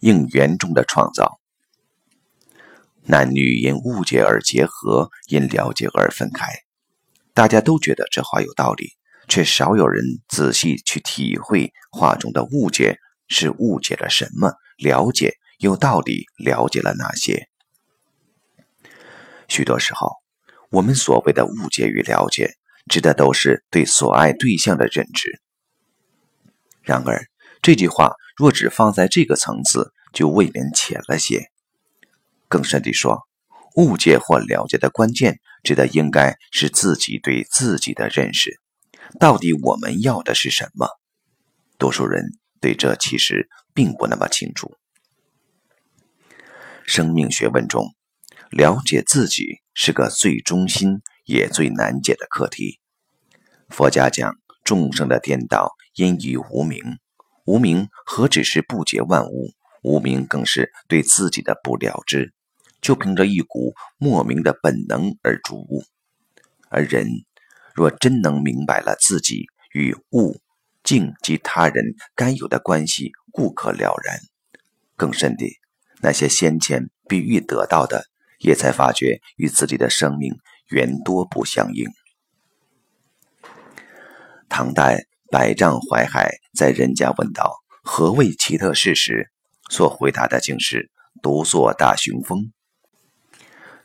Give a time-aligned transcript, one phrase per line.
[0.00, 1.38] 应缘中的创造。
[3.04, 6.46] 男女因误解而结合，因了解而分开。
[7.32, 8.92] 大家都觉得这话有道理，
[9.28, 17.48] 却少有人仔细去体会话中的误解是误解了什么，了解又到底了解了哪些。
[19.48, 20.12] 许多时候，
[20.70, 22.54] 我们所谓的误解与了解，
[22.86, 25.40] 指的都是对所爱对象的认知。
[26.82, 27.24] 然而，
[27.62, 31.50] 这句话若只放在这个层次，就未免浅了些。
[32.48, 33.28] 更甚地说，
[33.76, 38.58] 误解或了解的关键，指的应该是自己对自己的认识。
[39.18, 40.88] 到底我们要的是什么？
[41.76, 44.74] 多数人对这其实并不那么清楚。
[46.86, 47.94] 生命学问中。
[48.50, 52.80] 了解自己是个最中心也最难解的课题。
[53.68, 54.34] 佛家讲
[54.64, 56.80] 众生的颠倒因于无明，
[57.50, 59.50] 无名何止是不解万物，
[59.82, 62.32] 无名更是对自己的不了知，
[62.80, 65.82] 就凭着一股莫名的本能而逐物。
[66.68, 67.08] 而人
[67.74, 70.40] 若真能明白了自己与物、
[70.84, 74.20] 境及他人该有的关系，故可了然。
[74.94, 75.58] 更甚的，
[76.02, 78.04] 那些先前必欲得到的。
[78.38, 81.90] 也才发觉与自己的生命原多不相应。
[84.48, 89.30] 唐代百丈怀海在人家问道：“何谓奇特事时，
[89.70, 90.90] 所回答的竟是
[91.22, 92.52] “独坐大雄风”。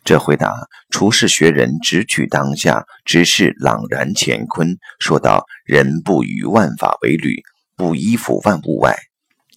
[0.04, 0.54] 这回答
[0.90, 4.78] 除是学人直取当下，只是朗然乾坤。
[5.00, 7.44] 说到人不与万法为侣，
[7.76, 8.96] 不依附万物外，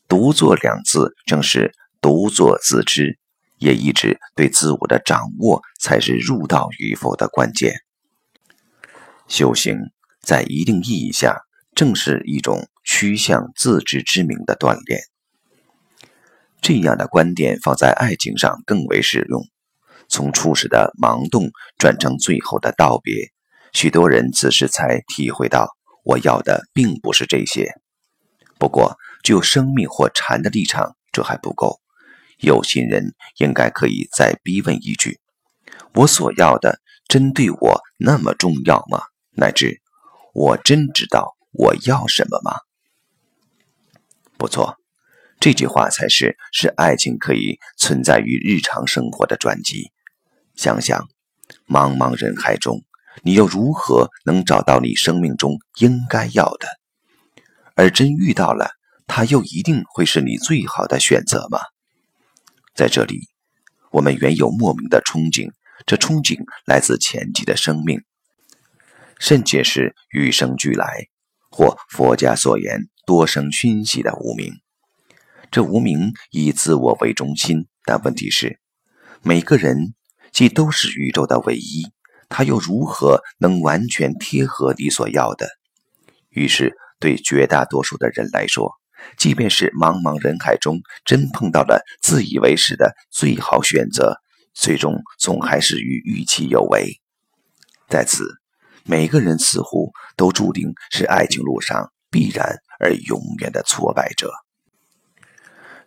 [0.09, 3.19] 独坐两字正是独坐自知。
[3.59, 7.81] 也一直对自我的掌握才是入道与否的关键。
[9.27, 9.77] 修行
[10.23, 11.41] 在一定意义下，
[11.79, 15.01] 正是一种趋向自知之明的锻炼。
[16.61, 19.45] 这样的观点放在爱情上更为适用。
[20.09, 23.31] 从初始的盲动转成最后的道别，
[23.73, 25.69] 许多人此时才体会到，
[26.03, 27.73] 我要的并不是这些。
[28.59, 31.79] 不过，就生命或禅的立场，这还不够。
[32.39, 35.21] 有心人应该可以再逼问一句
[35.95, 39.03] ：“我所要的真对我那么重要吗？
[39.37, 39.81] 乃至
[40.35, 42.53] 我真知道我要什么吗？”
[44.39, 44.77] 不错，
[45.41, 49.91] 这句话才是使爱情可以存在于日常生活的转机。
[50.55, 51.09] 想想，
[51.67, 52.85] 茫茫人海中，
[53.23, 56.69] 你又如何能找到你生命中应该要的？
[57.75, 58.73] 而真遇到了，
[59.07, 61.59] 他又一定会是你最好的选择吗？
[62.75, 63.29] 在这里，
[63.91, 65.51] 我们原有莫名的憧憬，
[65.87, 68.03] 这憧憬来自前期的生命，
[69.19, 71.07] 甚且是与生俱来，
[71.51, 74.55] 或佛家所言多生熏习的无名。
[75.51, 78.61] 这无名以自我为中心，但问题是，
[79.23, 79.95] 每个人
[80.31, 81.87] 既都是宇宙的唯一，
[82.29, 85.49] 他又如何能完全贴合你所要的？
[86.29, 88.73] 于是，对绝大多数的人来说，
[89.17, 94.21] 即便是茫茫人海中真碰到了自以为是的最好选择，
[94.53, 97.01] 最终总还是与预期有违。
[97.89, 98.25] 在此，
[98.91, 104.33] 每个人似乎都注定是爱情路上必然而永远的挫败者。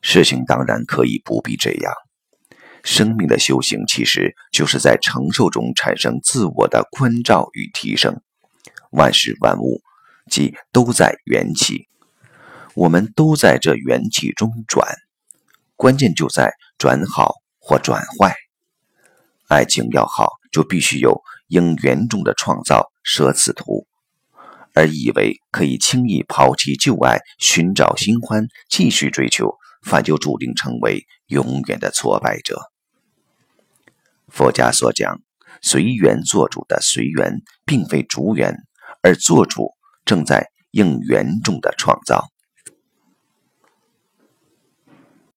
[0.04, 1.92] 事情当然可以不必这样。
[2.84, 8.22] 生命的修行其实就是在承受中产生自我的关照与提升。
[8.92, 9.82] 万事万物，
[10.30, 11.88] 即都在缘起。
[12.76, 14.88] 我们都在这元气中转，
[15.76, 18.36] 关键就在转好或转坏。
[19.48, 23.88] 爱情要好，就必须有应缘中的创造舍此图，
[24.74, 32.60] 而以为可以轻易抛弃旧爱，寻找新欢，继续追求，反就注定成为永远的挫败者。
[34.28, 35.22] 佛家所讲
[35.62, 38.56] 随缘做主的随缘，并非逐缘，
[39.02, 39.72] 而做主
[40.06, 42.30] 正在应缘中的创造。